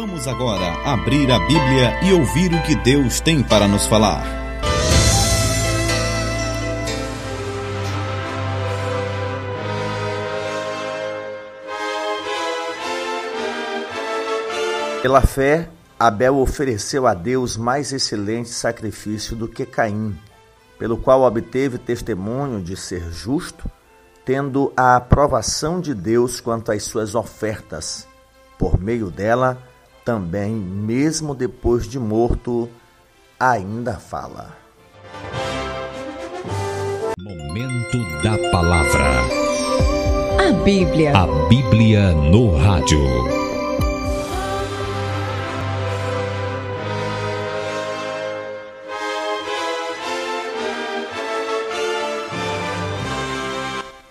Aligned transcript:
Vamos 0.00 0.28
agora 0.28 0.74
abrir 0.84 1.28
a 1.28 1.40
Bíblia 1.40 1.98
e 2.04 2.12
ouvir 2.12 2.54
o 2.54 2.62
que 2.62 2.76
Deus 2.76 3.18
tem 3.18 3.42
para 3.42 3.66
nos 3.66 3.84
falar. 3.84 4.22
Pela 15.02 15.20
fé, 15.22 15.68
Abel 15.98 16.38
ofereceu 16.38 17.04
a 17.04 17.12
Deus 17.12 17.56
mais 17.56 17.92
excelente 17.92 18.50
sacrifício 18.50 19.34
do 19.34 19.48
que 19.48 19.66
Caim, 19.66 20.16
pelo 20.78 20.96
qual 20.96 21.22
obteve 21.22 21.76
testemunho 21.76 22.62
de 22.62 22.76
ser 22.76 23.10
justo, 23.10 23.68
tendo 24.24 24.72
a 24.76 24.94
aprovação 24.94 25.80
de 25.80 25.92
Deus 25.92 26.38
quanto 26.38 26.70
às 26.70 26.84
suas 26.84 27.16
ofertas. 27.16 28.06
Por 28.56 28.78
meio 28.80 29.10
dela, 29.10 29.67
também, 30.08 30.54
mesmo 30.54 31.34
depois 31.34 31.86
de 31.86 31.98
morto, 31.98 32.66
ainda 33.38 33.98
fala. 33.98 34.56
Momento 37.20 38.22
da 38.22 38.38
Palavra. 38.50 39.04
A 40.48 40.52
Bíblia. 40.64 41.14
A 41.14 41.26
Bíblia 41.50 42.12
no 42.12 42.56
rádio. 42.56 42.98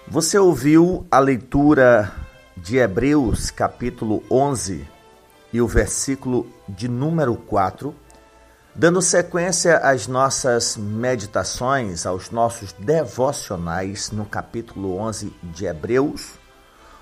Você 0.07 0.37
ouviu 0.37 1.07
a 1.09 1.17
leitura 1.17 2.13
de 2.55 2.77
Hebreus, 2.77 3.49
capítulo 3.49 4.21
11, 4.29 4.96
e 5.51 5.61
o 5.61 5.67
versículo 5.67 6.47
de 6.67 6.87
número 6.87 7.35
4, 7.35 7.95
dando 8.75 9.01
sequência 9.01 9.77
às 9.77 10.07
nossas 10.07 10.77
meditações, 10.77 12.05
aos 12.05 12.29
nossos 12.29 12.73
devocionais 12.73 14.11
no 14.11 14.25
capítulo 14.25 14.97
11 14.97 15.33
de 15.43 15.65
Hebreus, 15.65 16.33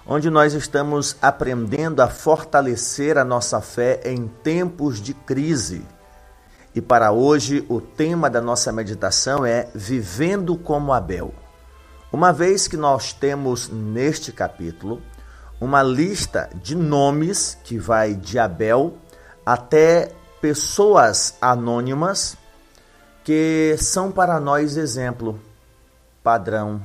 onde 0.07 0.29
nós 0.29 0.53
estamos 0.53 1.17
aprendendo 1.21 2.01
a 2.01 2.07
fortalecer 2.07 3.17
a 3.17 3.25
nossa 3.25 3.59
fé 3.59 4.01
em 4.05 4.27
tempos 4.27 5.01
de 5.01 5.13
crise. 5.13 5.83
E 6.75 6.81
para 6.81 7.11
hoje, 7.11 7.66
o 7.67 7.81
tema 7.81 8.29
da 8.29 8.41
nossa 8.41 8.71
meditação 8.71 9.45
é 9.45 9.67
Vivendo 9.73 10.57
como 10.57 10.93
Abel. 10.93 11.33
Uma 12.11 12.31
vez 12.31 12.67
que 12.67 12.77
nós 12.77 13.11
temos 13.11 13.69
neste 13.69 14.31
capítulo 14.31 15.01
uma 15.59 15.81
lista 15.81 16.49
de 16.61 16.75
nomes 16.75 17.57
que 17.63 17.77
vai 17.77 18.13
de 18.13 18.37
Abel 18.37 18.97
até 19.45 20.11
pessoas 20.41 21.35
anônimas 21.41 22.37
que 23.23 23.75
são 23.79 24.11
para 24.11 24.39
nós 24.39 24.77
exemplo, 24.77 25.39
padrão 26.23 26.79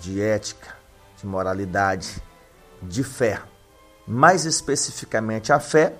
de 0.00 0.20
ética, 0.20 0.74
de 1.18 1.26
moralidade, 1.26 2.22
de 2.82 3.04
fé. 3.04 3.40
Mais 4.06 4.46
especificamente 4.46 5.52
a 5.52 5.60
fé, 5.60 5.94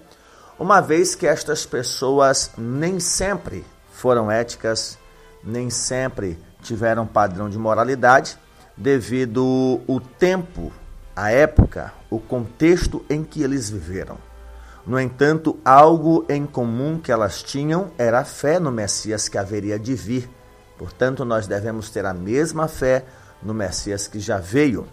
uma 0.59 0.81
vez 0.81 1.15
que 1.15 1.27
estas 1.27 1.67
pessoas 1.67 2.51
nem 2.57 2.99
sempre 2.99 3.65
foram 3.93 4.31
éticas, 4.31 4.99
nem 5.45 5.69
sempre 5.69 6.39
tiveram 6.63 7.07
padrão 7.07 7.51
de 7.51 7.59
moralidade 7.59 8.39
devido 8.77 9.81
o 9.87 10.01
tempo, 10.01 10.73
a 11.21 11.33
época, 11.33 11.93
o 12.09 12.21
contexto 12.21 13.05
em 13.11 13.25
que 13.25 13.43
eles 13.43 13.69
viveram. 13.69 14.19
No 14.87 15.01
entanto, 15.01 15.59
algo 15.65 16.25
em 16.29 16.47
comum 16.47 16.97
que 16.97 17.11
elas 17.11 17.43
tinham 17.43 17.91
era 17.99 18.21
a 18.21 18.25
fé 18.25 18.61
no 18.61 18.71
Messias 18.71 19.29
que 19.29 19.37
haveria 19.37 19.81
de 19.81 19.97
vir. 19.97 20.31
Portanto, 20.79 21.25
nós 21.25 21.49
devemos 21.49 21.91
ter 21.91 22.07
a 22.07 22.15
mesma 22.15 22.69
fé 22.69 23.05
no 23.43 23.53
Messias 23.53 24.07
que 24.07 24.21
já 24.21 24.39
veio. 24.39 24.87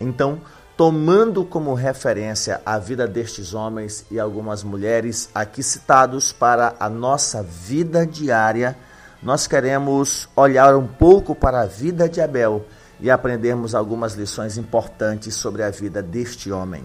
Então, 0.00 0.40
tomando 0.76 1.44
como 1.44 1.74
referência 1.74 2.60
a 2.64 2.78
vida 2.78 3.04
destes 3.08 3.52
homens 3.52 4.06
e 4.12 4.20
algumas 4.20 4.62
mulheres 4.62 5.28
aqui 5.34 5.60
citados 5.60 6.30
para 6.30 6.76
a 6.78 6.88
nossa 6.88 7.42
vida 7.42 8.06
diária, 8.06 8.76
nós 9.20 9.48
queremos 9.48 10.28
olhar 10.36 10.76
um 10.76 10.86
pouco 10.86 11.34
para 11.34 11.62
a 11.62 11.66
vida 11.66 12.08
de 12.08 12.20
Abel 12.20 12.64
e 13.04 13.10
aprendermos 13.10 13.74
algumas 13.74 14.14
lições 14.14 14.56
importantes 14.56 15.34
sobre 15.34 15.62
a 15.62 15.68
vida 15.68 16.02
deste 16.02 16.50
homem. 16.50 16.82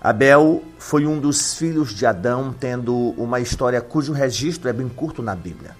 Abel 0.00 0.62
foi 0.78 1.06
um 1.06 1.20
dos 1.20 1.52
filhos 1.52 1.90
de 1.90 2.06
Adão, 2.06 2.54
tendo 2.58 2.96
uma 3.18 3.38
história 3.38 3.78
cujo 3.82 4.14
registro 4.14 4.70
é 4.70 4.72
bem 4.72 4.88
curto 4.88 5.22
na 5.22 5.34
Bíblia. 5.36 5.76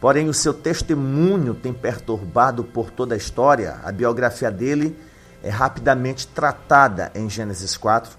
Porém, 0.00 0.30
o 0.30 0.32
seu 0.32 0.54
testemunho 0.54 1.52
tem 1.52 1.74
perturbado 1.74 2.64
por 2.64 2.90
toda 2.90 3.14
a 3.14 3.18
história. 3.18 3.80
A 3.84 3.92
biografia 3.92 4.50
dele 4.50 4.98
é 5.42 5.50
rapidamente 5.50 6.26
tratada 6.26 7.12
em 7.14 7.28
Gênesis 7.28 7.76
4 7.76 8.16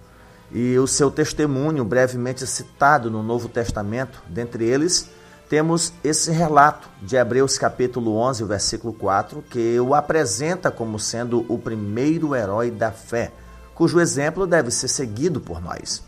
e 0.52 0.78
o 0.78 0.86
seu 0.86 1.10
testemunho 1.10 1.84
brevemente 1.84 2.46
citado 2.46 3.10
no 3.10 3.24
Novo 3.24 3.50
Testamento, 3.50 4.22
dentre 4.30 4.64
eles 4.64 5.10
temos 5.54 5.94
esse 6.04 6.32
relato 6.32 6.90
de 7.00 7.16
Hebreus 7.16 7.60
capítulo 7.60 8.16
11, 8.16 8.44
versículo 8.44 8.92
4, 8.92 9.44
que 9.52 9.80
o 9.80 9.94
apresenta 9.94 10.72
como 10.72 10.98
sendo 10.98 11.46
o 11.48 11.60
primeiro 11.60 12.36
herói 12.36 12.72
da 12.72 12.92
fé, 12.92 13.32
cujo 13.76 14.00
exemplo 14.00 14.48
deve 14.48 14.72
ser 14.72 14.88
seguido 14.88 15.40
por 15.40 15.62
nós. 15.62 16.02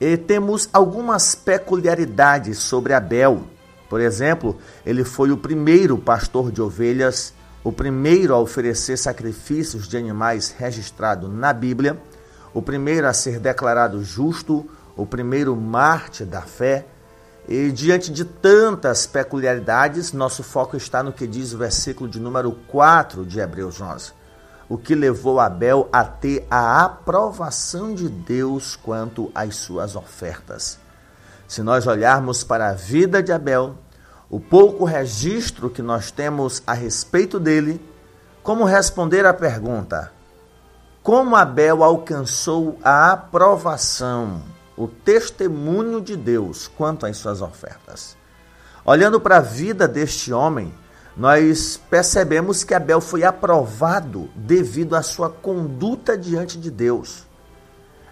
E 0.00 0.16
temos 0.16 0.68
algumas 0.72 1.34
peculiaridades 1.34 2.58
sobre 2.58 2.94
Abel. 2.94 3.42
Por 3.88 4.00
exemplo, 4.00 4.56
ele 4.86 5.02
foi 5.02 5.32
o 5.32 5.36
primeiro 5.36 5.98
pastor 5.98 6.52
de 6.52 6.62
ovelhas, 6.62 7.34
o 7.64 7.72
primeiro 7.72 8.32
a 8.36 8.38
oferecer 8.38 8.96
sacrifícios 8.96 9.88
de 9.88 9.96
animais 9.96 10.54
registrado 10.56 11.26
na 11.26 11.52
Bíblia, 11.52 12.00
o 12.54 12.62
primeiro 12.62 13.08
a 13.08 13.12
ser 13.12 13.40
declarado 13.40 14.04
justo, 14.04 14.64
o 14.96 15.04
primeiro 15.04 15.56
mártir 15.56 16.24
da 16.24 16.42
fé, 16.42 16.86
e 17.50 17.72
diante 17.72 18.12
de 18.12 18.24
tantas 18.24 19.08
peculiaridades, 19.08 20.12
nosso 20.12 20.40
foco 20.40 20.76
está 20.76 21.02
no 21.02 21.12
que 21.12 21.26
diz 21.26 21.52
o 21.52 21.58
versículo 21.58 22.08
de 22.08 22.20
número 22.20 22.52
4 22.68 23.26
de 23.26 23.40
Hebreus 23.40 23.80
11. 23.80 24.12
O 24.68 24.78
que 24.78 24.94
levou 24.94 25.40
Abel 25.40 25.88
a 25.92 26.04
ter 26.04 26.46
a 26.48 26.84
aprovação 26.84 27.92
de 27.92 28.08
Deus 28.08 28.76
quanto 28.76 29.32
às 29.34 29.56
suas 29.56 29.96
ofertas. 29.96 30.78
Se 31.48 31.60
nós 31.60 31.88
olharmos 31.88 32.44
para 32.44 32.68
a 32.68 32.72
vida 32.72 33.20
de 33.20 33.32
Abel, 33.32 33.74
o 34.30 34.38
pouco 34.38 34.84
registro 34.84 35.68
que 35.68 35.82
nós 35.82 36.12
temos 36.12 36.62
a 36.64 36.72
respeito 36.72 37.40
dele, 37.40 37.84
como 38.44 38.62
responder 38.62 39.26
à 39.26 39.34
pergunta: 39.34 40.12
como 41.02 41.34
Abel 41.34 41.82
alcançou 41.82 42.78
a 42.80 43.10
aprovação 43.10 44.40
o 44.80 44.88
testemunho 44.88 46.00
de 46.00 46.16
Deus 46.16 46.66
quanto 46.66 47.04
às 47.04 47.18
suas 47.18 47.42
ofertas. 47.42 48.16
Olhando 48.82 49.20
para 49.20 49.36
a 49.36 49.40
vida 49.40 49.86
deste 49.86 50.32
homem, 50.32 50.72
nós 51.14 51.78
percebemos 51.90 52.64
que 52.64 52.72
Abel 52.72 52.98
foi 52.98 53.22
aprovado 53.22 54.30
devido 54.34 54.96
à 54.96 55.02
sua 55.02 55.28
conduta 55.28 56.16
diante 56.16 56.58
de 56.58 56.70
Deus. 56.70 57.26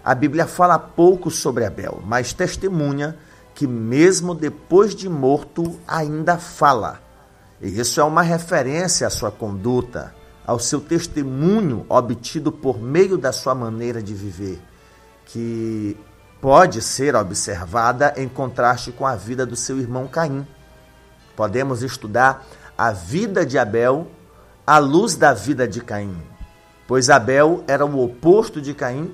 A 0.03 0.13
Bíblia 0.13 0.45
fala 0.45 0.77
pouco 0.77 1.31
sobre 1.31 1.65
Abel, 1.65 2.03
mas 2.05 2.33
testemunha 2.33 3.17
que, 3.55 3.65
mesmo 3.65 4.35
depois 4.35 4.93
de 4.93 5.09
morto, 5.09 5.79
ainda 5.87 6.37
fala. 6.37 7.01
E 7.59 7.79
isso 7.79 7.99
é 7.99 8.03
uma 8.03 8.21
referência 8.21 9.07
à 9.07 9.09
sua 9.09 9.31
conduta, 9.31 10.13
ao 10.45 10.59
seu 10.59 10.79
testemunho 10.79 11.83
obtido 11.89 12.51
por 12.51 12.79
meio 12.79 13.17
da 13.17 13.31
sua 13.31 13.55
maneira 13.55 14.03
de 14.03 14.13
viver, 14.13 14.61
que 15.25 15.97
pode 16.41 16.81
ser 16.81 17.15
observada 17.15 18.13
em 18.15 18.27
contraste 18.27 18.91
com 18.91 19.05
a 19.05 19.15
vida 19.15 19.45
do 19.45 19.55
seu 19.55 19.79
irmão 19.79 20.07
Caim. 20.07 20.47
Podemos 21.35 21.83
estudar 21.83 22.45
a 22.77 22.91
vida 22.91 23.45
de 23.45 23.57
Abel 23.57 24.07
à 24.65 24.77
luz 24.77 25.15
da 25.15 25.33
vida 25.33 25.67
de 25.67 25.81
Caim, 25.81 26.15
pois 26.87 27.09
Abel 27.09 27.63
era 27.67 27.85
o 27.85 28.03
oposto 28.03 28.61
de 28.61 28.73
Caim, 28.73 29.13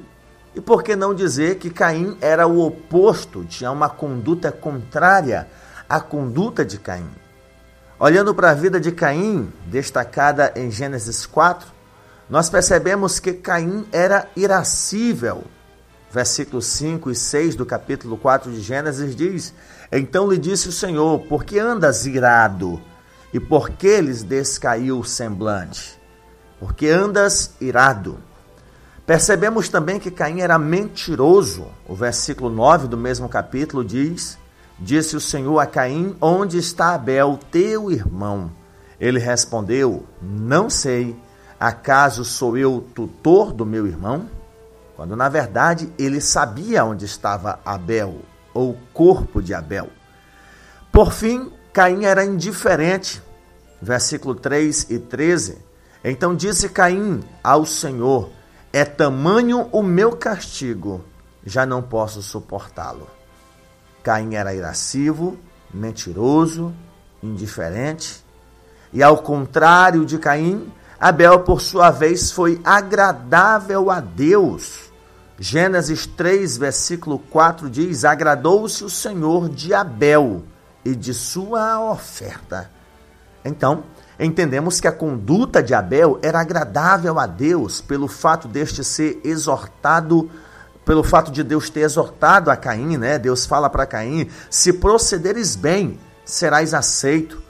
e 0.53 0.61
por 0.61 0.83
que 0.83 0.95
não 0.95 1.13
dizer 1.13 1.55
que 1.55 1.69
Caim 1.69 2.17
era 2.21 2.47
o 2.47 2.65
oposto, 2.65 3.43
tinha 3.43 3.71
uma 3.71 3.89
conduta 3.89 4.51
contrária 4.51 5.47
à 5.89 5.99
conduta 5.99 6.63
de 6.63 6.77
Caim? 6.77 7.09
Olhando 7.99 8.35
para 8.35 8.51
a 8.51 8.53
vida 8.53 8.79
de 8.79 8.91
Caim, 8.91 9.51
destacada 9.65 10.51
em 10.55 10.69
Gênesis 10.69 11.25
4, 11.25 11.67
nós 12.29 12.49
percebemos 12.49 13.19
que 13.19 13.33
Caim 13.33 13.87
era 13.91 14.27
irascível, 14.35 15.43
versículos 16.15 16.65
5 16.67 17.11
e 17.11 17.15
6 17.15 17.55
do 17.55 17.65
capítulo 17.65 18.17
4 18.17 18.49
de 18.49 18.61
Gênesis 18.61 19.13
diz: 19.13 19.53
Então 19.91 20.31
lhe 20.31 20.37
disse 20.37 20.69
o 20.69 20.71
Senhor: 20.71 21.19
Por 21.27 21.43
que 21.43 21.59
andas 21.59 22.05
irado? 22.05 22.81
E 23.33 23.39
por 23.39 23.71
que 23.71 23.99
lhes 23.99 24.23
descaiu 24.23 24.99
o 24.99 25.03
semblante? 25.03 25.99
Porque 26.57 26.87
andas 26.87 27.51
irado. 27.59 28.17
Percebemos 29.05 29.67
também 29.67 29.99
que 29.99 30.09
Caim 30.09 30.39
era 30.39 30.57
mentiroso. 30.57 31.67
O 31.85 31.93
versículo 31.93 32.49
9 32.49 32.87
do 32.87 32.95
mesmo 32.95 33.27
capítulo 33.27 33.83
diz: 33.83 34.37
Disse 34.79 35.17
o 35.17 35.21
Senhor 35.21 35.59
a 35.59 35.65
Caim: 35.65 36.15
Onde 36.21 36.57
está 36.57 36.95
Abel, 36.95 37.37
teu 37.51 37.91
irmão? 37.91 38.49
Ele 38.97 39.19
respondeu: 39.19 40.05
Não 40.21 40.69
sei. 40.69 41.13
Acaso 41.59 42.23
sou 42.23 42.57
eu 42.57 42.85
tutor 42.93 43.51
do 43.51 43.65
meu 43.65 43.85
irmão? 43.85 44.29
Quando 44.95 45.15
na 45.15 45.27
verdade 45.29 45.91
ele 45.97 46.21
sabia 46.21 46.85
onde 46.85 47.05
estava 47.05 47.59
Abel, 47.65 48.21
ou 48.53 48.71
o 48.71 48.77
corpo 48.93 49.41
de 49.41 49.53
Abel. 49.53 49.89
Por 50.91 51.11
fim, 51.11 51.51
Caim 51.73 52.05
era 52.05 52.23
indiferente. 52.23 53.21
Versículo 53.81 54.33
3 54.33 54.87
e 54.89 54.99
13. 54.99 55.57
Então 56.03 56.33
disse 56.35 56.69
Caim 56.69 57.21
ao 57.43 57.65
Senhor: 57.65 58.29
é 58.71 58.83
tamanho 58.83 59.69
o 59.71 59.81
meu 59.81 60.17
castigo, 60.17 61.03
já 61.45 61.65
não 61.65 61.81
posso 61.81 62.21
suportá-lo. 62.21 63.07
Caim 64.03 64.35
era 64.35 64.53
irascivo, 64.53 65.37
mentiroso, 65.73 66.73
indiferente. 67.23 68.23
E 68.91 69.01
ao 69.01 69.17
contrário 69.17 70.05
de 70.05 70.17
Caim, 70.17 70.71
Abel, 71.07 71.41
por 71.41 71.61
sua 71.61 71.91
vez, 71.91 72.31
foi 72.31 72.59
agradável 72.63 73.91
a 73.91 73.99
Deus. 73.99 74.89
Gênesis 75.37 76.07
3, 76.07 76.57
versículo 76.57 77.19
4 77.19 77.69
diz: 77.69 78.03
Agradou-se 78.03 78.83
o 78.83 78.89
Senhor 78.89 79.47
de 79.47 79.71
Abel 79.71 80.41
e 80.83 80.95
de 80.95 81.13
sua 81.13 81.79
oferta. 81.91 82.71
Então, 83.43 83.83
Entendemos 84.17 84.79
que 84.79 84.87
a 84.87 84.93
conduta 84.93 85.61
de 85.61 85.73
Abel 85.73 86.17
era 86.23 86.39
agradável 86.39 87.19
a 87.19 87.27
Deus 87.27 87.81
pelo 87.81 88.07
fato 88.07 88.47
deste 88.47 88.81
ser 88.81 89.19
exortado, 89.25 90.31
pelo 90.85 91.03
fato 91.03 91.31
de 91.31 91.43
Deus 91.43 91.69
ter 91.69 91.81
exortado 91.81 92.49
a 92.49 92.55
Caim, 92.55 92.97
né? 92.97 93.19
Deus 93.19 93.45
fala 93.45 93.69
para 93.69 93.85
Caim: 93.85 94.29
se 94.49 94.71
procederes 94.71 95.57
bem, 95.57 95.99
serás 96.23 96.73
aceito. 96.73 97.43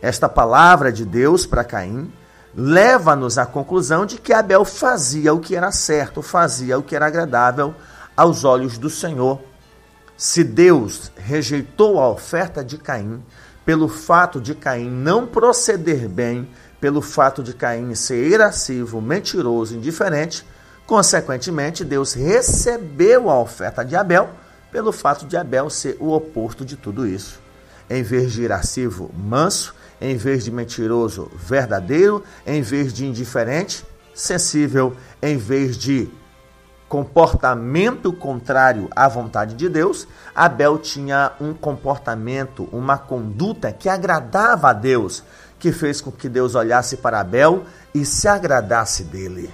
Esta 0.00 0.26
palavra 0.28 0.90
de 0.90 1.04
Deus 1.04 1.44
para 1.44 1.62
Caim 1.62 2.10
leva-nos 2.56 3.36
à 3.36 3.44
conclusão 3.44 4.06
de 4.06 4.16
que 4.16 4.32
Abel 4.32 4.64
fazia 4.64 5.34
o 5.34 5.40
que 5.40 5.54
era 5.54 5.70
certo, 5.70 6.22
fazia 6.22 6.78
o 6.78 6.82
que 6.82 6.96
era 6.96 7.06
agradável 7.06 7.74
aos 8.16 8.44
olhos 8.44 8.78
do 8.78 8.88
Senhor. 8.88 9.40
Se 10.16 10.42
Deus 10.42 11.12
rejeitou 11.14 12.00
a 12.00 12.08
oferta 12.08 12.64
de 12.64 12.78
Caim, 12.78 13.22
pelo 13.66 13.88
fato 13.88 14.40
de 14.40 14.54
Caim 14.54 14.88
não 14.88 15.26
proceder 15.26 16.08
bem, 16.08 16.48
pelo 16.80 17.02
fato 17.02 17.42
de 17.42 17.52
Caim 17.52 17.94
ser 17.94 18.26
irascivo, 18.26 19.02
mentiroso, 19.02 19.76
indiferente, 19.76 20.46
consequentemente, 20.86 21.84
Deus 21.84 22.14
recebeu 22.14 23.28
a 23.28 23.38
oferta 23.38 23.84
de 23.84 23.94
Abel 23.94 24.30
pelo 24.72 24.92
fato 24.92 25.26
de 25.26 25.36
Abel 25.36 25.68
ser 25.68 25.96
o 26.00 26.12
oposto 26.12 26.64
de 26.64 26.76
tudo 26.76 27.06
isso. 27.06 27.40
Em 27.90 28.02
vez 28.02 28.32
de 28.32 28.42
irascivo, 28.42 29.10
manso, 29.14 29.74
em 30.00 30.16
vez 30.16 30.44
de 30.44 30.50
mentiroso, 30.50 31.30
verdadeiro, 31.34 32.22
em 32.46 32.62
vez 32.62 32.92
de 32.92 33.06
indiferente, 33.06 33.84
sensível, 34.14 34.96
em 35.22 35.36
vez 35.36 35.76
de 35.76 36.10
comportamento 36.88 38.12
contrário 38.12 38.88
à 38.94 39.08
vontade 39.08 39.54
de 39.54 39.68
Deus, 39.68 40.06
Abel 40.34 40.78
tinha 40.78 41.32
um 41.40 41.52
comportamento, 41.52 42.68
uma 42.72 42.96
conduta 42.96 43.72
que 43.72 43.88
agradava 43.88 44.70
a 44.70 44.72
Deus, 44.72 45.24
que 45.58 45.72
fez 45.72 46.00
com 46.00 46.12
que 46.12 46.28
Deus 46.28 46.54
olhasse 46.54 46.96
para 46.98 47.20
Abel 47.20 47.64
e 47.94 48.04
se 48.04 48.28
agradasse 48.28 49.04
dele. 49.04 49.52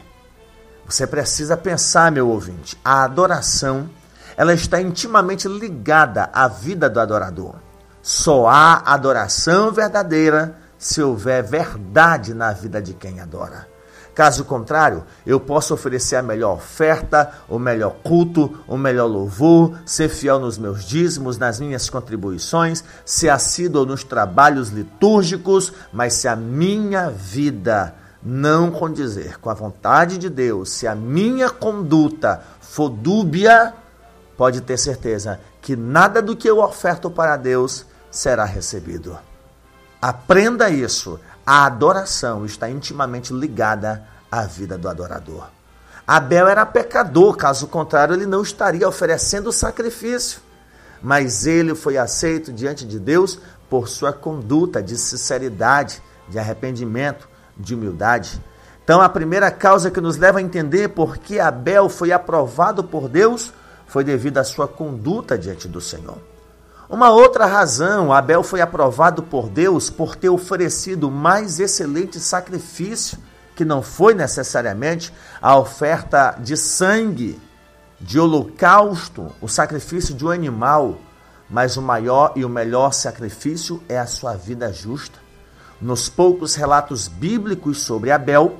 Você 0.84 1.06
precisa 1.06 1.56
pensar, 1.56 2.12
meu 2.12 2.28
ouvinte, 2.28 2.78
a 2.84 3.04
adoração, 3.04 3.88
ela 4.36 4.52
está 4.52 4.80
intimamente 4.80 5.48
ligada 5.48 6.28
à 6.32 6.48
vida 6.48 6.90
do 6.90 7.00
adorador. 7.00 7.54
Só 8.02 8.48
há 8.48 8.82
adoração 8.84 9.70
verdadeira 9.70 10.56
se 10.76 11.00
houver 11.00 11.44
verdade 11.44 12.34
na 12.34 12.52
vida 12.52 12.82
de 12.82 12.92
quem 12.92 13.20
adora. 13.20 13.70
Caso 14.14 14.44
contrário, 14.44 15.04
eu 15.24 15.40
posso 15.40 15.72
oferecer 15.72 16.16
a 16.16 16.22
melhor 16.22 16.56
oferta, 16.56 17.32
o 17.48 17.58
melhor 17.58 17.94
culto, 18.02 18.60
o 18.68 18.76
melhor 18.76 19.06
louvor, 19.06 19.78
ser 19.86 20.10
fiel 20.10 20.38
nos 20.38 20.58
meus 20.58 20.84
dízimos, 20.84 21.38
nas 21.38 21.58
minhas 21.58 21.88
contribuições, 21.88 22.84
ser 23.06 23.30
assíduo 23.30 23.86
nos 23.86 24.04
trabalhos 24.04 24.68
litúrgicos, 24.68 25.72
mas 25.92 26.14
se 26.14 26.28
a 26.28 26.36
minha 26.36 27.08
vida 27.08 27.94
não 28.22 28.70
condizer 28.70 29.38
com 29.40 29.48
a 29.48 29.54
vontade 29.54 30.18
de 30.18 30.28
Deus, 30.28 30.70
se 30.70 30.86
a 30.86 30.94
minha 30.94 31.48
conduta 31.48 32.42
for 32.60 32.90
dúbia, 32.90 33.72
pode 34.36 34.60
ter 34.60 34.76
certeza 34.76 35.40
que 35.62 35.74
nada 35.74 36.20
do 36.20 36.36
que 36.36 36.48
eu 36.48 36.58
oferto 36.58 37.10
para 37.10 37.36
Deus 37.36 37.86
será 38.12 38.44
recebido. 38.44 39.18
Aprenda 40.00 40.70
isso. 40.70 41.18
A 41.44 41.64
adoração 41.64 42.44
está 42.44 42.70
intimamente 42.70 43.32
ligada 43.32 44.06
à 44.30 44.44
vida 44.44 44.78
do 44.78 44.88
adorador. 44.88 45.48
Abel 46.06 46.46
era 46.46 46.66
pecador, 46.66 47.36
caso 47.36 47.66
contrário, 47.66 48.14
ele 48.14 48.26
não 48.26 48.42
estaria 48.42 48.88
oferecendo 48.88 49.48
o 49.48 49.52
sacrifício. 49.52 50.40
Mas 51.02 51.46
ele 51.46 51.74
foi 51.74 51.96
aceito 51.96 52.52
diante 52.52 52.86
de 52.86 52.98
Deus 52.98 53.40
por 53.68 53.88
sua 53.88 54.12
conduta 54.12 54.82
de 54.82 54.96
sinceridade, 54.96 56.02
de 56.28 56.38
arrependimento, 56.38 57.28
de 57.56 57.74
humildade. 57.74 58.40
Então, 58.84 59.00
a 59.00 59.08
primeira 59.08 59.50
causa 59.50 59.90
que 59.90 60.00
nos 60.00 60.16
leva 60.16 60.38
a 60.38 60.42
entender 60.42 60.88
por 60.88 61.16
que 61.16 61.40
Abel 61.40 61.88
foi 61.88 62.12
aprovado 62.12 62.84
por 62.84 63.08
Deus 63.08 63.52
foi 63.86 64.04
devido 64.04 64.38
à 64.38 64.44
sua 64.44 64.68
conduta 64.68 65.38
diante 65.38 65.68
do 65.68 65.80
Senhor. 65.80 66.18
Uma 66.92 67.08
outra 67.08 67.46
razão, 67.46 68.12
Abel 68.12 68.42
foi 68.42 68.60
aprovado 68.60 69.22
por 69.22 69.48
Deus 69.48 69.88
por 69.88 70.14
ter 70.14 70.28
oferecido 70.28 71.10
mais 71.10 71.58
excelente 71.58 72.20
sacrifício, 72.20 73.16
que 73.56 73.64
não 73.64 73.80
foi 73.80 74.12
necessariamente 74.12 75.10
a 75.40 75.56
oferta 75.56 76.36
de 76.38 76.54
sangue, 76.54 77.40
de 77.98 78.20
holocausto, 78.20 79.32
o 79.40 79.48
sacrifício 79.48 80.14
de 80.14 80.22
um 80.22 80.28
animal, 80.28 80.98
mas 81.48 81.78
o 81.78 81.82
maior 81.82 82.34
e 82.36 82.44
o 82.44 82.48
melhor 82.50 82.92
sacrifício 82.92 83.82
é 83.88 83.98
a 83.98 84.04
sua 84.04 84.34
vida 84.34 84.70
justa. 84.70 85.18
Nos 85.80 86.10
poucos 86.10 86.54
relatos 86.56 87.08
bíblicos 87.08 87.80
sobre 87.80 88.10
Abel, 88.10 88.58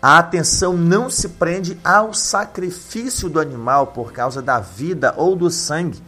a 0.00 0.18
atenção 0.18 0.74
não 0.74 1.10
se 1.10 1.30
prende 1.30 1.76
ao 1.82 2.14
sacrifício 2.14 3.28
do 3.28 3.40
animal 3.40 3.88
por 3.88 4.12
causa 4.12 4.40
da 4.40 4.60
vida 4.60 5.12
ou 5.16 5.34
do 5.34 5.50
sangue, 5.50 6.00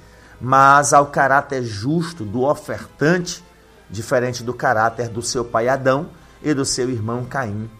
mas 0.44 0.92
ao 0.92 1.06
caráter 1.06 1.62
justo 1.62 2.22
do 2.22 2.42
ofertante, 2.42 3.42
diferente 3.88 4.42
do 4.42 4.52
caráter 4.52 5.08
do 5.08 5.22
seu 5.22 5.42
pai 5.42 5.68
Adão 5.68 6.10
e 6.42 6.52
do 6.52 6.66
seu 6.66 6.90
irmão 6.90 7.24
Caim. 7.24 7.70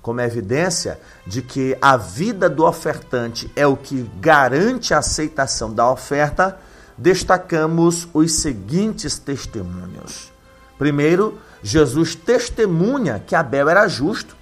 Como 0.00 0.20
evidência 0.20 1.00
de 1.26 1.42
que 1.42 1.76
a 1.82 1.96
vida 1.96 2.48
do 2.48 2.64
ofertante 2.64 3.50
é 3.56 3.66
o 3.66 3.76
que 3.76 4.08
garante 4.20 4.94
a 4.94 4.98
aceitação 4.98 5.74
da 5.74 5.90
oferta, 5.90 6.56
destacamos 6.96 8.06
os 8.14 8.34
seguintes 8.34 9.18
testemunhos. 9.18 10.32
Primeiro, 10.78 11.40
Jesus 11.60 12.14
testemunha 12.14 13.18
que 13.18 13.34
Abel 13.34 13.68
era 13.68 13.88
justo. 13.88 14.36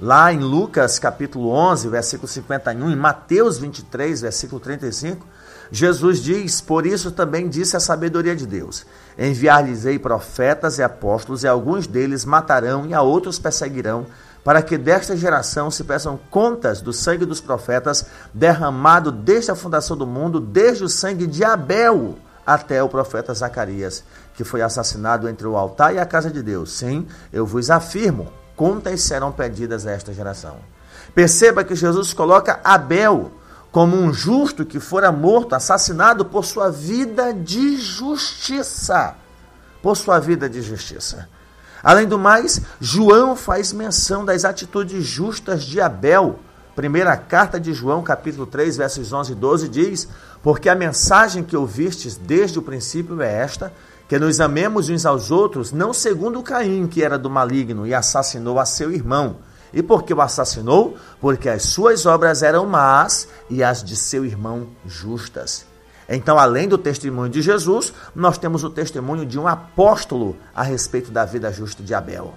Lá 0.00 0.32
em 0.32 0.38
Lucas 0.38 0.98
capítulo 0.98 1.50
11, 1.50 1.88
versículo 1.88 2.28
51, 2.28 2.90
em 2.90 2.96
Mateus 2.96 3.58
23, 3.58 4.22
versículo 4.22 4.58
35, 4.58 5.26
Jesus 5.70 6.20
diz: 6.22 6.60
Por 6.60 6.86
isso 6.86 7.10
também 7.10 7.48
disse 7.48 7.76
a 7.76 7.80
sabedoria 7.80 8.36
de 8.36 8.46
Deus: 8.46 8.86
Enviar-lhes-ei 9.18 9.98
profetas 9.98 10.78
e 10.78 10.82
apóstolos, 10.82 11.42
e 11.42 11.48
alguns 11.48 11.86
deles 11.86 12.24
matarão, 12.24 12.86
e 12.86 12.94
a 12.94 13.02
outros 13.02 13.38
perseguirão, 13.38 14.06
para 14.44 14.62
que 14.62 14.78
desta 14.78 15.16
geração 15.16 15.70
se 15.70 15.82
peçam 15.82 16.18
contas 16.30 16.80
do 16.80 16.92
sangue 16.92 17.24
dos 17.24 17.40
profetas, 17.40 18.06
derramado 18.32 19.10
desde 19.10 19.50
a 19.50 19.56
fundação 19.56 19.96
do 19.96 20.06
mundo, 20.06 20.38
desde 20.38 20.84
o 20.84 20.88
sangue 20.88 21.26
de 21.26 21.42
Abel 21.42 22.16
até 22.46 22.80
o 22.80 22.88
profeta 22.88 23.34
Zacarias, 23.34 24.04
que 24.34 24.44
foi 24.44 24.62
assassinado 24.62 25.28
entre 25.28 25.46
o 25.48 25.56
altar 25.56 25.94
e 25.94 25.98
a 25.98 26.06
casa 26.06 26.30
de 26.30 26.42
Deus. 26.42 26.72
Sim, 26.72 27.06
eu 27.32 27.44
vos 27.44 27.70
afirmo: 27.70 28.32
contas 28.54 29.02
serão 29.02 29.32
pedidas 29.32 29.84
a 29.86 29.90
esta 29.90 30.12
geração. 30.12 30.56
Perceba 31.14 31.64
que 31.64 31.74
Jesus 31.74 32.12
coloca 32.12 32.60
Abel 32.62 33.32
como 33.76 33.94
um 33.94 34.10
justo 34.10 34.64
que 34.64 34.80
fora 34.80 35.12
morto, 35.12 35.54
assassinado 35.54 36.24
por 36.24 36.46
sua 36.46 36.70
vida 36.70 37.34
de 37.34 37.76
justiça. 37.76 39.14
Por 39.82 39.94
sua 39.98 40.18
vida 40.18 40.48
de 40.48 40.62
justiça. 40.62 41.28
Além 41.82 42.08
do 42.08 42.18
mais, 42.18 42.62
João 42.80 43.36
faz 43.36 43.74
menção 43.74 44.24
das 44.24 44.46
atitudes 44.46 45.04
justas 45.04 45.62
de 45.62 45.78
Abel. 45.78 46.38
Primeira 46.74 47.18
carta 47.18 47.60
de 47.60 47.74
João, 47.74 48.02
capítulo 48.02 48.46
3, 48.46 48.78
versos 48.78 49.12
11 49.12 49.32
e 49.32 49.34
12 49.34 49.68
diz: 49.68 50.08
Porque 50.42 50.70
a 50.70 50.74
mensagem 50.74 51.44
que 51.44 51.54
ouvistes 51.54 52.16
desde 52.16 52.58
o 52.58 52.62
princípio 52.62 53.20
é 53.20 53.30
esta, 53.30 53.70
que 54.08 54.18
nos 54.18 54.40
amemos 54.40 54.88
uns 54.88 55.04
aos 55.04 55.30
outros, 55.30 55.70
não 55.70 55.92
segundo 55.92 56.42
Caim, 56.42 56.86
que 56.86 57.02
era 57.02 57.18
do 57.18 57.28
maligno 57.28 57.86
e 57.86 57.92
assassinou 57.92 58.58
a 58.58 58.64
seu 58.64 58.90
irmão. 58.90 59.36
E 59.76 59.82
por 59.82 60.04
que 60.04 60.14
o 60.14 60.22
assassinou? 60.22 60.96
Porque 61.20 61.50
as 61.50 61.64
suas 61.64 62.06
obras 62.06 62.42
eram 62.42 62.64
más 62.64 63.28
e 63.50 63.62
as 63.62 63.84
de 63.84 63.94
seu 63.94 64.24
irmão 64.24 64.68
justas. 64.86 65.66
Então, 66.08 66.38
além 66.38 66.66
do 66.66 66.78
testemunho 66.78 67.28
de 67.28 67.42
Jesus, 67.42 67.92
nós 68.14 68.38
temos 68.38 68.64
o 68.64 68.70
testemunho 68.70 69.26
de 69.26 69.38
um 69.38 69.46
apóstolo 69.46 70.34
a 70.54 70.62
respeito 70.62 71.10
da 71.10 71.26
vida 71.26 71.52
justa 71.52 71.82
de 71.82 71.92
Abel. 71.92 72.32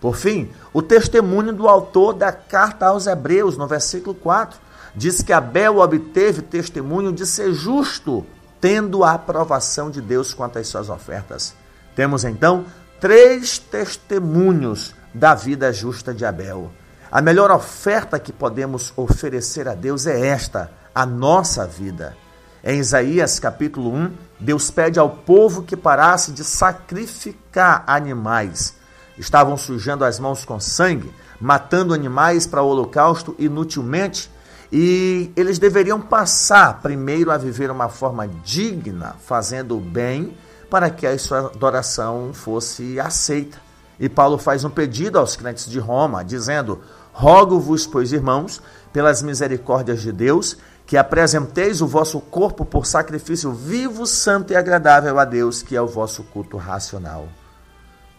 Por 0.00 0.16
fim, 0.16 0.50
o 0.72 0.82
testemunho 0.82 1.52
do 1.52 1.68
autor 1.68 2.12
da 2.12 2.32
carta 2.32 2.86
aos 2.86 3.06
Hebreus, 3.06 3.56
no 3.56 3.68
versículo 3.68 4.12
4, 4.12 4.58
diz 4.96 5.22
que 5.22 5.32
Abel 5.32 5.78
obteve 5.78 6.42
testemunho 6.42 7.12
de 7.12 7.24
ser 7.24 7.52
justo, 7.52 8.26
tendo 8.60 9.04
a 9.04 9.12
aprovação 9.12 9.92
de 9.92 10.00
Deus 10.00 10.34
quanto 10.34 10.58
às 10.58 10.66
suas 10.66 10.90
ofertas. 10.90 11.54
Temos 11.94 12.24
então 12.24 12.64
três 12.98 13.60
testemunhos 13.60 14.92
da 15.14 15.36
vida 15.36 15.72
justa 15.72 16.12
de 16.12 16.24
Abel. 16.24 16.72
A 17.12 17.20
melhor 17.20 17.50
oferta 17.50 18.20
que 18.20 18.32
podemos 18.32 18.92
oferecer 18.96 19.66
a 19.66 19.74
Deus 19.74 20.06
é 20.06 20.28
esta, 20.28 20.70
a 20.94 21.04
nossa 21.04 21.66
vida. 21.66 22.16
Em 22.62 22.78
Isaías 22.78 23.40
capítulo 23.40 23.92
1, 23.92 24.12
Deus 24.38 24.70
pede 24.70 24.96
ao 24.96 25.10
povo 25.10 25.64
que 25.64 25.76
parasse 25.76 26.30
de 26.30 26.44
sacrificar 26.44 27.82
animais. 27.88 28.76
Estavam 29.18 29.56
sujando 29.56 30.04
as 30.04 30.20
mãos 30.20 30.44
com 30.44 30.60
sangue, 30.60 31.12
matando 31.40 31.92
animais 31.92 32.46
para 32.46 32.62
o 32.62 32.68
holocausto 32.68 33.34
inutilmente, 33.40 34.30
e 34.70 35.32
eles 35.34 35.58
deveriam 35.58 36.00
passar 36.00 36.80
primeiro 36.80 37.32
a 37.32 37.36
viver 37.36 37.72
uma 37.72 37.88
forma 37.88 38.28
digna, 38.44 39.16
fazendo 39.20 39.76
o 39.76 39.80
bem, 39.80 40.36
para 40.70 40.88
que 40.88 41.08
a 41.08 41.18
sua 41.18 41.46
adoração 41.46 42.30
fosse 42.32 43.00
aceita. 43.00 43.58
E 44.00 44.08
Paulo 44.08 44.38
faz 44.38 44.64
um 44.64 44.70
pedido 44.70 45.18
aos 45.18 45.36
crentes 45.36 45.68
de 45.68 45.78
Roma, 45.78 46.24
dizendo: 46.24 46.80
Rogo-vos, 47.12 47.86
pois, 47.86 48.12
irmãos, 48.12 48.62
pelas 48.92 49.22
misericórdias 49.22 50.00
de 50.00 50.12
Deus, 50.12 50.56
que 50.86 50.96
apresenteis 50.96 51.80
o 51.80 51.86
vosso 51.86 52.20
corpo 52.20 52.64
por 52.64 52.84
sacrifício 52.86 53.52
vivo, 53.52 54.06
santo 54.06 54.52
e 54.52 54.56
agradável 54.56 55.18
a 55.18 55.24
Deus, 55.24 55.62
que 55.62 55.76
é 55.76 55.80
o 55.80 55.86
vosso 55.86 56.24
culto 56.24 56.56
racional. 56.56 57.28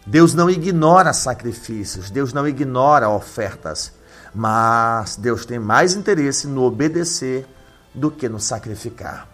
Deus 0.06 0.34
não 0.34 0.50
ignora 0.50 1.12
sacrifícios, 1.12 2.10
Deus 2.10 2.32
não 2.32 2.48
ignora 2.48 3.08
ofertas, 3.08 3.92
mas 4.34 5.16
Deus 5.16 5.44
tem 5.44 5.58
mais 5.58 5.94
interesse 5.94 6.46
no 6.46 6.62
obedecer 6.62 7.46
do 7.94 8.10
que 8.10 8.28
no 8.28 8.40
sacrificar. 8.40 9.28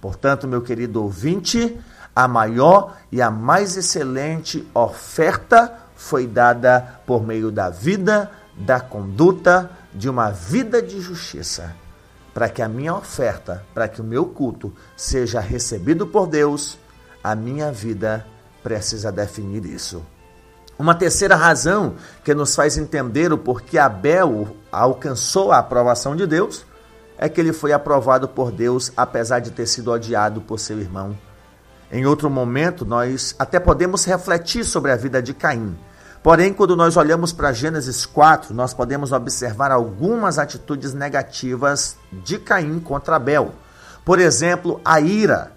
Portanto, 0.00 0.46
meu 0.46 0.62
querido 0.62 1.02
ouvinte, 1.02 1.78
a 2.14 2.28
maior 2.28 2.96
e 3.10 3.20
a 3.20 3.30
mais 3.30 3.76
excelente 3.76 4.66
oferta 4.72 5.72
foi 5.96 6.26
dada 6.26 7.00
por 7.04 7.26
meio 7.26 7.50
da 7.50 7.68
vida, 7.68 8.30
da 8.56 8.80
conduta, 8.80 9.70
de 9.92 10.08
uma 10.08 10.30
vida 10.30 10.82
de 10.82 11.00
justiça 11.00 11.74
para 12.36 12.50
que 12.50 12.60
a 12.60 12.68
minha 12.68 12.94
oferta, 12.94 13.64
para 13.72 13.88
que 13.88 13.98
o 13.98 14.04
meu 14.04 14.26
culto 14.26 14.70
seja 14.94 15.40
recebido 15.40 16.06
por 16.06 16.26
Deus, 16.26 16.78
a 17.24 17.34
minha 17.34 17.72
vida 17.72 18.26
precisa 18.62 19.10
definir 19.10 19.64
isso. 19.64 20.04
Uma 20.78 20.94
terceira 20.94 21.34
razão 21.34 21.94
que 22.22 22.34
nos 22.34 22.54
faz 22.54 22.76
entender 22.76 23.32
o 23.32 23.38
porquê 23.38 23.78
Abel 23.78 24.54
alcançou 24.70 25.50
a 25.50 25.56
aprovação 25.56 26.14
de 26.14 26.26
Deus 26.26 26.66
é 27.16 27.26
que 27.26 27.40
ele 27.40 27.54
foi 27.54 27.72
aprovado 27.72 28.28
por 28.28 28.52
Deus 28.52 28.92
apesar 28.94 29.38
de 29.38 29.50
ter 29.50 29.64
sido 29.64 29.90
odiado 29.90 30.42
por 30.42 30.60
seu 30.60 30.78
irmão. 30.78 31.16
Em 31.90 32.04
outro 32.04 32.28
momento, 32.28 32.84
nós 32.84 33.34
até 33.38 33.58
podemos 33.58 34.04
refletir 34.04 34.62
sobre 34.62 34.92
a 34.92 34.96
vida 34.96 35.22
de 35.22 35.32
Caim. 35.32 35.74
Porém, 36.26 36.52
quando 36.52 36.74
nós 36.74 36.96
olhamos 36.96 37.32
para 37.32 37.52
Gênesis 37.52 38.04
4, 38.04 38.52
nós 38.52 38.74
podemos 38.74 39.12
observar 39.12 39.70
algumas 39.70 40.40
atitudes 40.40 40.92
negativas 40.92 41.96
de 42.10 42.36
Caim 42.36 42.80
contra 42.80 43.14
Abel. 43.14 43.54
Por 44.04 44.18
exemplo, 44.18 44.80
a 44.84 45.00
ira. 45.00 45.52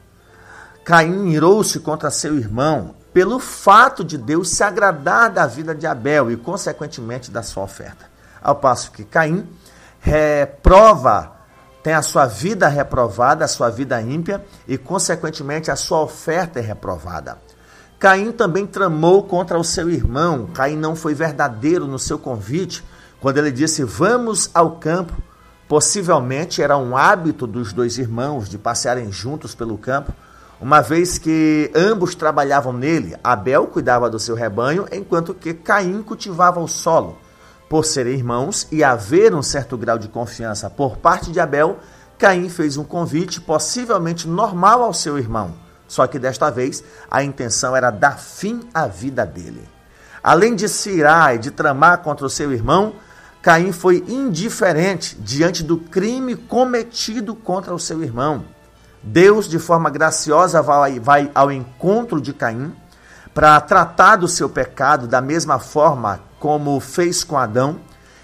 Caim 0.86 1.30
irou-se 1.30 1.80
contra 1.80 2.12
seu 2.12 2.38
irmão 2.38 2.94
pelo 3.12 3.40
fato 3.40 4.04
de 4.04 4.16
Deus 4.16 4.50
se 4.50 4.62
agradar 4.62 5.32
da 5.32 5.48
vida 5.48 5.74
de 5.74 5.88
Abel 5.88 6.30
e, 6.30 6.38
consequentemente, 6.38 7.32
da 7.32 7.42
sua 7.42 7.64
oferta. 7.64 8.06
Ao 8.40 8.56
passo 8.56 8.92
que 8.92 9.04
Caim 9.04 9.50
reprova, 10.00 11.32
tem 11.82 11.96
a 11.96 12.04
sua 12.04 12.28
vida 12.28 12.68
reprovada, 12.68 13.44
a 13.44 13.48
sua 13.48 13.72
vida 13.72 14.00
ímpia 14.04 14.46
e, 14.68 14.78
consequentemente, 14.78 15.72
a 15.72 15.76
sua 15.76 16.02
oferta 16.02 16.60
é 16.60 16.62
reprovada. 16.62 17.49
Caim 18.00 18.32
também 18.32 18.65
tramou 18.65 19.24
contra 19.24 19.60
o 19.60 19.63
seu 19.63 19.89
irmão. 19.89 20.48
Caim 20.53 20.77
não 20.77 20.96
foi 20.96 21.13
verdadeiro 21.13 21.86
no 21.86 22.00
seu 22.00 22.18
convite 22.18 22.82
quando 23.20 23.38
ele 23.39 23.51
disse: 23.51 23.84
Vamos 23.84 24.50
ao 24.53 24.77
campo. 24.77 25.13
Possivelmente 25.68 26.63
era 26.63 26.77
um 26.77 26.96
hábito 26.96 27.46
dos 27.46 27.74
dois 27.74 27.98
irmãos 27.98 28.48
de 28.48 28.58
passearem 28.58 29.12
juntos 29.12 29.53
pelo 29.53 29.77
campo, 29.77 30.13
uma 30.60 30.82
vez 30.82 31.18
que 31.18 31.70
ambos 31.75 32.15
trabalhavam 32.15 32.72
nele. 32.72 33.18
Abel 33.22 33.68
cuidava 33.68 34.10
do 34.10 34.18
seu 34.18 34.34
rebanho, 34.34 34.88
enquanto 34.91 35.34
que 35.34 35.53
Caim 35.53 36.01
cultivava 36.01 36.60
o 36.62 36.68
solo. 36.68 37.18
Por 37.68 37.86
serem 37.86 38.13
irmãos 38.13 38.65
e 38.72 38.82
haver 38.82 39.36
um 39.36 39.44
certo 39.44 39.77
grau 39.77 40.00
de 40.00 40.08
confiança 40.08 40.70
por 40.70 40.98
parte 40.98 41.32
de 41.32 41.39
Abel, 41.39 41.77
Caim 42.18 42.50
fez 42.50 42.77
um 42.77 42.84
convite 42.84 43.41
possivelmente 43.41 44.27
normal 44.27 44.82
ao 44.84 44.94
seu 44.94 45.20
irmão 45.20 45.53
só 45.89 46.08
que 46.08 46.19
desta 46.19 46.50
vez 46.50 46.81
a 47.12 47.22
intenção 47.24 47.75
era 47.75 47.89
dar 47.89 48.17
fim 48.17 48.62
à 48.74 48.88
vida 48.88 49.25
dele. 49.25 49.67
Além 50.24 50.55
de 50.55 50.69
se 50.69 50.91
irar 50.91 51.36
e 51.36 51.39
de 51.39 51.50
tramar 51.51 51.98
contra 51.98 52.25
o 52.25 52.29
seu 52.29 52.53
irmão, 52.53 52.93
Caim 53.41 53.72
foi 53.72 54.03
indiferente 54.08 55.17
diante 55.19 55.63
do 55.63 55.77
crime 55.77 56.36
cometido 56.36 57.34
contra 57.34 57.74
o 57.74 57.79
seu 57.79 58.03
irmão. 58.03 58.46
Deus, 59.01 59.48
de 59.48 59.58
forma 59.58 59.89
graciosa, 59.89 60.62
vai, 60.62 61.00
vai 61.00 61.31
ao 61.34 61.51
encontro 61.51 62.22
de 62.22 62.34
Caim 62.34 62.74
para 63.34 63.60
tratar 63.62 64.17
do 64.17 64.27
seu 64.27 64.48
pecado 64.50 65.08
da 65.08 65.22
mesma 65.22 65.58
forma 65.58 66.19
como 66.39 66.79
fez 66.79 67.24
com 67.24 67.38
Adão. 67.38 67.79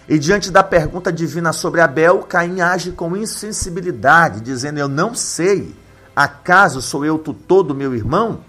E 0.07 0.19
diante 0.19 0.51
da 0.51 0.63
pergunta 0.63 1.11
divina 1.11 1.51
sobre 1.51 1.81
Abel, 1.81 2.19
Caim 2.19 2.61
age 2.61 2.91
com 2.91 3.17
insensibilidade, 3.17 4.41
dizendo: 4.41 4.77
Eu 4.77 4.87
não 4.87 5.15
sei 5.15 5.73
Acaso 6.15 6.81
sou 6.81 7.05
eu 7.05 7.19
tutor 7.19 7.63
do 7.63 7.75
meu 7.75 7.93
irmão? 7.93 8.39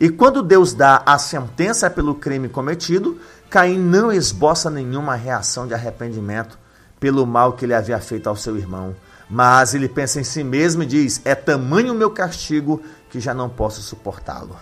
E 0.00 0.08
quando 0.08 0.42
Deus 0.42 0.72
dá 0.72 1.02
a 1.04 1.18
sentença 1.18 1.88
pelo 1.90 2.14
crime 2.14 2.48
cometido, 2.48 3.18
Caim 3.50 3.78
não 3.78 4.10
esboça 4.10 4.70
nenhuma 4.70 5.14
reação 5.14 5.66
de 5.66 5.74
arrependimento 5.74 6.58
pelo 6.98 7.26
mal 7.26 7.52
que 7.52 7.64
ele 7.64 7.74
havia 7.74 8.00
feito 8.00 8.28
ao 8.28 8.34
seu 8.34 8.56
irmão. 8.56 8.96
Mas 9.28 9.74
ele 9.74 9.88
pensa 9.88 10.20
em 10.20 10.24
si 10.24 10.42
mesmo 10.42 10.82
e 10.82 10.86
diz: 10.86 11.20
É 11.24 11.34
tamanho 11.34 11.92
o 11.92 11.96
meu 11.96 12.10
castigo 12.10 12.82
que 13.10 13.20
já 13.20 13.32
não 13.32 13.48
posso 13.48 13.82
suportá-lo. 13.82 14.56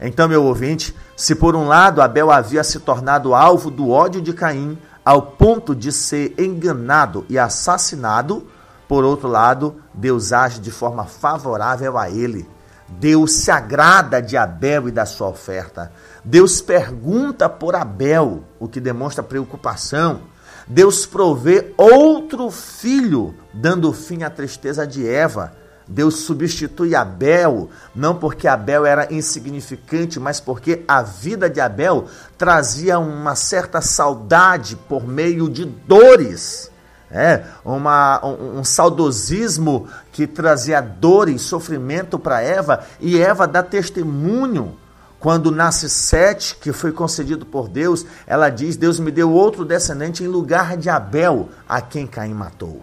Então, 0.00 0.28
meu 0.28 0.44
ouvinte, 0.44 0.94
se 1.16 1.34
por 1.34 1.56
um 1.56 1.66
lado 1.66 2.00
Abel 2.00 2.30
havia 2.30 2.62
se 2.62 2.78
tornado 2.78 3.34
alvo 3.34 3.70
do 3.70 3.90
ódio 3.90 4.20
de 4.20 4.32
Caim, 4.32 4.78
ao 5.04 5.22
ponto 5.22 5.74
de 5.74 5.90
ser 5.90 6.34
enganado 6.38 7.24
e 7.28 7.38
assassinado, 7.38 8.46
por 8.88 9.04
outro 9.04 9.28
lado, 9.28 9.76
Deus 9.92 10.32
age 10.32 10.60
de 10.60 10.70
forma 10.70 11.04
favorável 11.04 11.98
a 11.98 12.08
ele. 12.08 12.48
Deus 12.88 13.32
se 13.32 13.50
agrada 13.50 14.22
de 14.22 14.34
Abel 14.34 14.88
e 14.88 14.90
da 14.90 15.04
sua 15.04 15.28
oferta. 15.28 15.92
Deus 16.24 16.62
pergunta 16.62 17.50
por 17.50 17.76
Abel, 17.76 18.42
o 18.58 18.66
que 18.66 18.80
demonstra 18.80 19.22
preocupação. 19.22 20.22
Deus 20.66 21.04
provê 21.04 21.74
outro 21.76 22.50
filho, 22.50 23.34
dando 23.52 23.92
fim 23.92 24.22
à 24.22 24.30
tristeza 24.30 24.86
de 24.86 25.06
Eva. 25.06 25.52
Deus 25.86 26.16
substitui 26.20 26.94
Abel, 26.94 27.70
não 27.94 28.14
porque 28.14 28.48
Abel 28.48 28.86
era 28.86 29.12
insignificante, 29.12 30.18
mas 30.18 30.40
porque 30.40 30.82
a 30.88 31.02
vida 31.02 31.48
de 31.48 31.60
Abel 31.60 32.06
trazia 32.36 32.98
uma 32.98 33.34
certa 33.34 33.80
saudade 33.80 34.76
por 34.76 35.06
meio 35.06 35.48
de 35.48 35.64
dores. 35.64 36.70
É, 37.10 37.42
uma, 37.64 38.24
um, 38.24 38.58
um 38.58 38.64
saudosismo 38.64 39.88
que 40.12 40.26
trazia 40.26 40.80
dor 40.80 41.28
e 41.28 41.38
sofrimento 41.38 42.18
para 42.18 42.42
Eva, 42.42 42.84
e 43.00 43.18
Eva 43.18 43.46
dá 43.46 43.62
testemunho. 43.62 44.76
Quando 45.18 45.50
nasce 45.50 45.88
Sete, 45.88 46.56
que 46.56 46.72
foi 46.72 46.92
concedido 46.92 47.44
por 47.44 47.68
Deus, 47.68 48.06
ela 48.26 48.50
diz: 48.50 48.76
Deus 48.76 49.00
me 49.00 49.10
deu 49.10 49.32
outro 49.32 49.64
descendente 49.64 50.22
em 50.22 50.28
lugar 50.28 50.76
de 50.76 50.88
Abel, 50.88 51.48
a 51.68 51.80
quem 51.80 52.06
Caim 52.06 52.34
matou. 52.34 52.82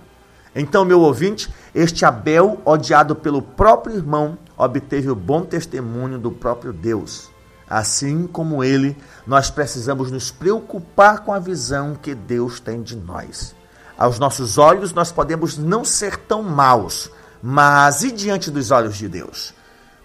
Então, 0.54 0.84
meu 0.86 1.02
ouvinte, 1.02 1.54
este 1.74 2.06
Abel, 2.06 2.62
odiado 2.66 3.16
pelo 3.16 3.42
próprio 3.42 3.96
irmão, 3.96 4.38
obteve 4.58 5.10
o 5.10 5.16
bom 5.16 5.42
testemunho 5.44 6.18
do 6.18 6.32
próprio 6.32 6.74
Deus. 6.74 7.30
Assim 7.70 8.28
como 8.28 8.64
ele, 8.64 8.98
nós 9.26 9.50
precisamos 9.50 10.12
nos 10.12 10.32
preocupar 10.32 11.26
com 11.26 11.34
a 11.34 11.40
visão 11.40 11.96
que 11.96 12.16
Deus 12.16 12.60
tem 12.60 12.82
de 12.82 12.96
nós. 12.96 13.56
Aos 13.98 14.20
nossos 14.20 14.58
olhos, 14.58 14.94
nós 14.94 15.12
podemos 15.12 15.58
não 15.58 15.86
ser 15.86 16.18
tão 16.18 16.44
maus, 16.44 17.10
mas 17.42 18.04
e 18.04 18.12
diante 18.12 18.52
dos 18.52 18.72
olhos 18.72 18.98
de 18.98 19.08
Deus? 19.08 19.54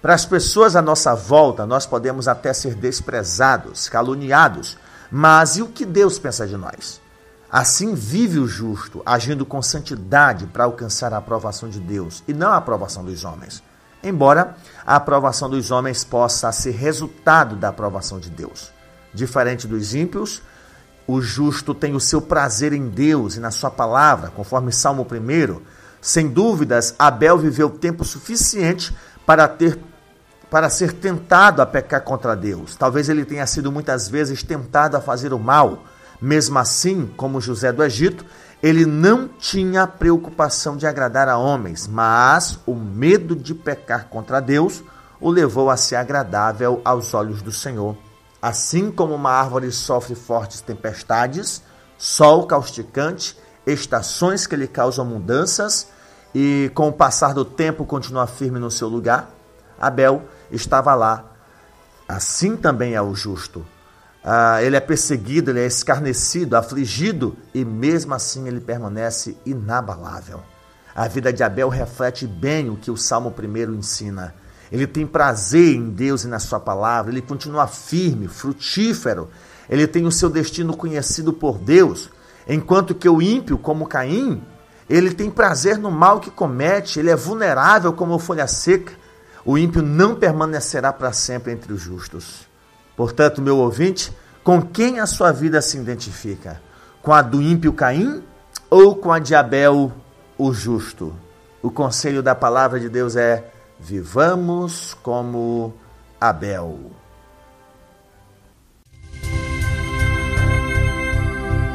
Para 0.00 0.14
as 0.14 0.25
pessoas 0.25 0.76
à 0.76 0.80
nossa 0.80 1.14
volta, 1.14 1.66
nós 1.66 1.85
podemos 1.87 2.26
até 2.26 2.52
ser 2.52 2.75
desprezados, 2.75 3.88
caluniados, 3.88 4.78
mas 5.11 5.56
e 5.56 5.62
o 5.62 5.68
que 5.68 5.85
Deus 5.85 6.18
pensa 6.18 6.47
de 6.47 6.56
nós? 6.56 7.00
Assim 7.50 7.94
vive 7.94 8.38
o 8.38 8.47
justo, 8.47 9.02
agindo 9.04 9.44
com 9.44 9.61
santidade 9.61 10.47
para 10.47 10.64
alcançar 10.64 11.12
a 11.12 11.16
aprovação 11.16 11.68
de 11.68 11.80
Deus 11.80 12.23
e 12.28 12.32
não 12.32 12.50
a 12.50 12.56
aprovação 12.56 13.04
dos 13.04 13.25
homens. 13.25 13.62
Embora 14.02 14.56
a 14.87 14.97
aprovação 14.97 15.50
dos 15.50 15.70
homens 15.70 16.04
possa 16.04 16.50
ser 16.52 16.70
resultado 16.70 17.56
da 17.56 17.68
aprovação 17.68 18.20
de 18.20 18.30
Deus. 18.30 18.73
Diferente 19.12 19.66
dos 19.66 19.94
ímpios, 19.94 20.40
o 21.07 21.21
justo 21.21 21.75
tem 21.75 21.95
o 21.95 22.00
seu 22.00 22.21
prazer 22.21 22.73
em 22.73 22.88
Deus 22.88 23.37
e 23.37 23.40
na 23.40 23.50
sua 23.50 23.71
palavra, 23.71 24.30
conforme 24.30 24.73
Salmo 24.73 25.07
1. 25.11 25.61
Sem 26.00 26.28
dúvidas, 26.28 26.95
Abel 26.99 27.38
viveu 27.38 27.69
tempo 27.71 28.04
suficiente 28.04 28.95
para 29.26 29.47
ter 29.49 29.78
para 30.50 30.69
ser 30.69 30.92
tentado 30.92 31.62
a 31.62 31.66
pecar 31.66 32.02
contra 32.02 32.35
Deus. 32.35 32.75
Talvez 32.75 33.09
ele 33.09 33.25
tenha 33.25 33.47
sido 33.47 33.71
muitas 33.71 34.09
vezes 34.09 34.42
tentado 34.42 34.97
a 34.97 35.00
fazer 35.00 35.33
o 35.33 35.38
mal. 35.38 35.85
Mesmo 36.21 36.59
assim, 36.59 37.09
como 37.16 37.40
José 37.40 37.73
do 37.73 37.85
Egito, 37.85 38.26
ele 38.61 38.85
não 38.85 39.28
tinha 39.28 39.87
preocupação 39.87 40.76
de 40.76 40.87
agradar 40.87 41.28
a 41.28 41.38
homens, 41.38 41.87
mas 41.87 42.59
o 42.66 42.75
medo 42.75 43.37
de 43.37 43.54
pecar 43.54 44.09
contra 44.09 44.40
Deus 44.40 44.83
o 45.21 45.30
levou 45.30 45.71
a 45.71 45.76
ser 45.76 45.97
agradável 45.97 46.80
aos 46.85 47.14
olhos 47.14 47.40
do 47.42 47.52
Senhor. 47.52 47.97
Assim 48.40 48.90
como 48.90 49.14
uma 49.14 49.30
árvore 49.30 49.70
sofre 49.70 50.14
fortes 50.14 50.61
tempestades, 50.61 51.62
sol 51.99 52.47
causticante, 52.47 53.37
estações 53.66 54.47
que 54.47 54.56
lhe 54.56 54.66
causam 54.66 55.04
mudanças 55.04 55.88
e 56.35 56.70
com 56.75 56.88
o 56.88 56.92
passar 56.92 57.35
do 57.35 57.44
tempo 57.44 57.85
continua 57.85 58.26
firme 58.26 58.59
no 58.59 58.70
seu 58.70 58.88
lugar, 58.88 59.30
Abel 59.78 60.23
estava 60.50 60.94
lá. 60.94 61.25
Assim 62.09 62.56
também 62.56 62.94
é 62.94 63.02
o 63.02 63.14
justo. 63.14 63.64
Ah, 64.23 64.62
ele 64.62 64.76
é 64.76 64.80
perseguido, 64.80 65.50
ele 65.50 65.61
é 65.61 65.66
escarnecido, 65.66 66.56
afligido 66.56 67.37
e 67.54 67.64
mesmo 67.64 68.14
assim 68.14 68.47
ele 68.49 68.61
permanece 68.61 69.37
inabalável. 69.47 70.42
A 70.94 71.09
vida 71.09 71.32
de 71.32 71.42
Abel 71.42 71.68
reflete 71.68 72.26
bem 72.26 72.68
o 72.68 72.76
que 72.76 72.90
o 72.90 72.97
Salmo 72.97 73.32
1 73.37 73.75
ensina. 73.75 74.35
Ele 74.71 74.87
tem 74.87 75.07
prazer 75.07 75.75
em 75.75 75.91
Deus 75.91 76.25
e 76.25 76.29
na 76.29 76.39
Sua 76.39 76.61
palavra, 76.61 77.11
ele 77.11 77.23
continua 77.23 77.67
firme, 77.67 78.29
frutífero, 78.29 79.29
ele 79.69 79.87
tem 79.87 80.07
o 80.07 80.12
seu 80.12 80.29
destino 80.29 80.77
conhecido 80.77 81.33
por 81.33 81.59
Deus, 81.59 82.11
enquanto 82.49 82.95
que 82.95 83.09
o 83.09 83.23
ímpio, 83.23 83.59
como 83.59 83.87
Caim, 83.87 84.43
ele 84.91 85.15
tem 85.15 85.31
prazer 85.31 85.79
no 85.79 85.89
mal 85.89 86.19
que 86.19 86.33
comete, 86.33 86.99
ele 86.99 87.11
é 87.11 87.15
vulnerável 87.15 87.93
como 87.93 88.19
folha 88.19 88.49
seca. 88.49 88.93
O 89.45 89.57
ímpio 89.57 89.83
não 89.83 90.17
permanecerá 90.17 90.93
para 90.93 91.12
sempre 91.12 91.53
entre 91.53 91.73
os 91.73 91.81
justos. 91.81 92.49
Portanto, 92.97 93.41
meu 93.41 93.57
ouvinte, 93.57 94.12
com 94.43 94.61
quem 94.61 94.99
a 94.99 95.07
sua 95.07 95.31
vida 95.31 95.62
se 95.62 95.79
identifica? 95.79 96.61
Com 97.00 97.12
a 97.12 97.23
do 97.23 97.41
ímpio 97.41 97.73
Caim 97.73 98.23
ou 98.69 98.97
com 98.97 99.12
a 99.12 99.21
de 99.21 99.33
Abel, 99.33 99.93
o 100.37 100.53
justo? 100.53 101.15
O 101.62 101.71
conselho 101.71 102.21
da 102.21 102.35
palavra 102.35 102.81
de 102.81 102.89
Deus 102.89 103.15
é: 103.15 103.49
vivamos 103.81 104.95
como 105.03 105.75
Abel. 106.21 106.93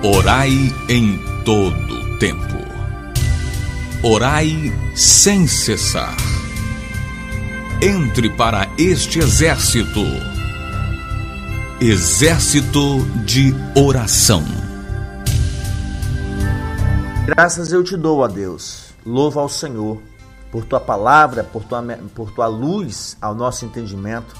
Orai 0.04 0.52
em 0.88 1.18
todo 1.44 2.20
tempo. 2.20 2.44
Orai 4.04 4.72
sem 4.96 5.48
cessar. 5.48 6.16
Entre 7.82 8.30
para 8.30 8.70
este 8.78 9.20
exército 9.20 10.02
Exército 11.82 13.00
de 13.26 13.54
Oração. 13.76 14.44
Graças 17.26 17.74
eu 17.74 17.84
te 17.84 17.98
dou, 17.98 18.24
a 18.24 18.28
Deus. 18.28 18.94
Louva 19.06 19.42
ao 19.42 19.50
Senhor 19.50 20.02
por 20.56 20.64
tua 20.64 20.80
palavra, 20.80 21.44
por 21.44 21.66
tua, 21.66 21.84
por 22.16 22.32
tua 22.32 22.48
luz 22.48 23.18
ao 23.22 23.36
nosso 23.36 23.66
entendimento, 23.66 24.34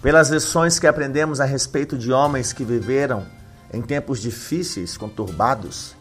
pelas 0.00 0.30
lições 0.30 0.78
que 0.78 0.86
aprendemos 0.86 1.40
a 1.40 1.44
respeito 1.44 1.98
de 1.98 2.12
homens 2.12 2.52
que 2.52 2.62
viveram 2.62 3.26
em 3.72 3.82
tempos 3.82 4.20
difíceis, 4.20 4.96
conturbados, 4.96 5.96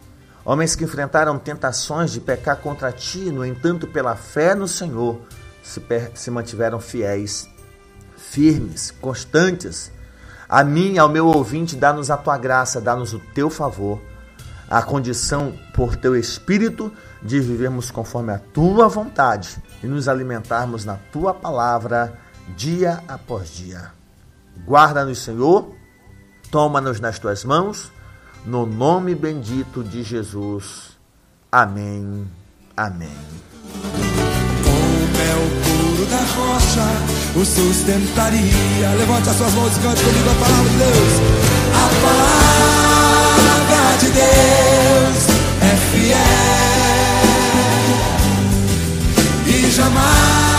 homens 0.45 0.75
que 0.75 0.84
enfrentaram 0.84 1.39
tentações 1.39 2.12
de 2.12 2.19
pecar 2.19 2.58
contra 2.58 2.91
ti, 2.91 3.32
no 3.32 3.43
entanto, 3.43 3.88
pela 3.88 4.15
fé 4.15 4.54
no 4.54 4.67
Senhor, 4.67 5.19
se, 5.63 5.82
se 6.13 6.30
mantiveram 6.30 6.80
fiéis, 6.80 7.49
firmes, 8.15 8.91
constantes. 9.01 9.91
A 10.47 10.63
mim, 10.63 10.99
ao 10.99 11.10
meu 11.10 11.25
ouvinte, 11.25 11.75
dá-nos 11.75 12.12
a 12.12 12.17
tua 12.17 12.38
graça, 12.38 12.80
dá-nos 12.80 13.12
o 13.12 13.19
teu 13.34 13.49
favor, 13.49 13.99
a 14.71 14.81
condição 14.81 15.53
por 15.73 15.97
teu 15.97 16.15
espírito 16.15 16.91
de 17.21 17.41
vivermos 17.41 17.91
conforme 17.91 18.31
a 18.31 18.39
tua 18.39 18.88
vontade 18.88 19.62
e 19.84 19.88
nos 19.88 20.07
alimentarmos 20.07 20.86
na 20.86 20.95
tua 21.12 21.34
palavra 21.34 22.17
dia 22.55 23.03
após 23.05 23.53
dia. 23.53 23.91
Guarda-nos, 24.65 25.19
Senhor, 25.19 25.75
toma-nos 26.49 27.01
nas 27.01 27.19
tuas 27.19 27.43
mãos, 27.43 27.91
no 28.45 28.65
nome 28.65 29.13
bendito 29.13 29.84
de 29.84 30.03
Jesus. 30.03 30.97
Amém. 31.51 32.25
Amém 32.77 33.41
da 36.12 36.17
rocha 36.17 36.84
o 37.36 37.45
sustentaria. 37.45 38.89
Levante 38.97 39.29
as 39.29 39.38
suas 39.38 39.53
mãos 39.53 39.77
e 39.77 39.79
cante 39.79 40.03
comigo 40.03 40.29
a 40.29 40.36
palavra 40.36 40.69
de 40.69 40.77
Deus. 40.77 41.13
A 41.73 41.88
palavra 42.01 42.30
de 44.01 44.09
Deus 44.09 45.27
é 45.61 45.75
fiel. 45.91 46.17
E 49.45 49.71
jamais 49.71 50.50